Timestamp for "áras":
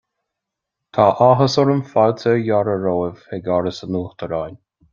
3.59-3.83